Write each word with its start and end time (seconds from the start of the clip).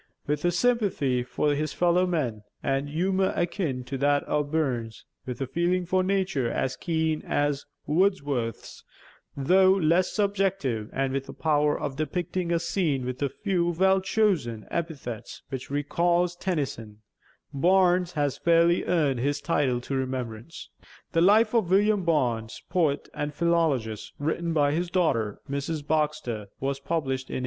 With 0.25 0.43
a 0.45 0.49
sympathy 0.49 1.21
for 1.21 1.53
his 1.53 1.73
fellow 1.73 2.07
man 2.07 2.41
and 2.63 2.87
a 2.87 2.91
humor 2.91 3.33
akin 3.35 3.83
to 3.83 3.99
that 3.99 4.23
of 4.23 4.49
Burns, 4.49 5.05
with 5.27 5.39
a 5.41 5.45
feeling 5.45 5.85
for 5.85 6.01
nature 6.01 6.49
as 6.49 6.75
keen 6.75 7.21
as 7.21 7.65
Wordsworth's, 7.85 8.83
though 9.37 9.71
less 9.73 10.11
subjective, 10.11 10.89
and 10.91 11.13
with 11.13 11.29
a 11.29 11.33
power 11.33 11.79
of 11.79 11.97
depicting 11.97 12.51
a 12.51 12.57
scene 12.57 13.05
with 13.05 13.21
a 13.21 13.29
few 13.29 13.67
well 13.69 14.01
chosen 14.01 14.65
epithets 14.71 15.43
which 15.49 15.69
recalls 15.69 16.35
Tennyson, 16.35 17.01
Barnes 17.53 18.13
has 18.13 18.39
fairly 18.39 18.83
earned 18.85 19.19
his 19.19 19.39
title 19.39 19.79
to 19.81 19.93
remembrance. 19.93 20.71
'The 21.11 21.21
Life 21.21 21.53
of 21.53 21.69
William 21.69 22.03
Barnes, 22.03 22.59
Poet 22.71 23.07
and 23.13 23.35
Philologist,' 23.35 24.13
written 24.17 24.51
by 24.51 24.71
his 24.71 24.89
daughter, 24.89 25.39
Mrs. 25.47 25.85
Baxter, 25.87 26.47
was 26.59 26.79
published 26.79 27.29
in 27.29 27.35
1887. 27.35 27.39